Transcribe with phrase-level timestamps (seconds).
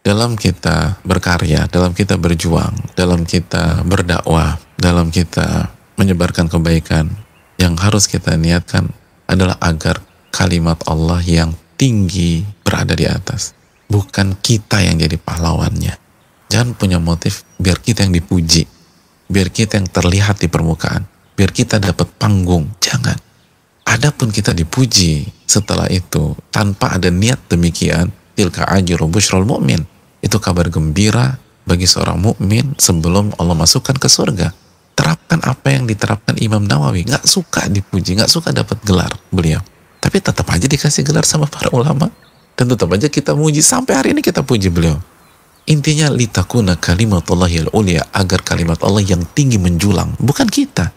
[0.00, 5.68] dalam kita berkarya, dalam kita berjuang, dalam kita berdakwah, dalam kita
[6.00, 7.12] menyebarkan kebaikan,
[7.60, 8.88] yang harus kita niatkan
[9.28, 10.00] adalah agar
[10.32, 13.52] kalimat Allah yang tinggi berada di atas.
[13.90, 15.98] Bukan kita yang jadi pahlawannya.
[16.48, 18.64] Jangan punya motif biar kita yang dipuji,
[19.28, 21.04] biar kita yang terlihat di permukaan,
[21.36, 22.72] biar kita dapat panggung.
[22.80, 23.18] Jangan.
[23.84, 29.84] Adapun kita dipuji setelah itu tanpa ada niat demikian, tilka ajru busyrul mu'min.
[30.24, 31.36] Itu kabar gembira
[31.68, 34.56] bagi seorang mukmin sebelum Allah masukkan ke surga.
[34.96, 37.04] Terapkan apa yang diterapkan Imam Nawawi.
[37.04, 39.60] Nggak suka dipuji, nggak suka dapat gelar beliau.
[40.00, 42.08] Tapi tetap aja dikasih gelar sama para ulama.
[42.56, 43.60] Dan tetap aja kita muji.
[43.60, 44.96] Sampai hari ini kita puji beliau.
[45.68, 50.16] Intinya litakuna kalimat Allah ulia agar kalimat Allah yang tinggi menjulang.
[50.16, 50.92] Bukan kita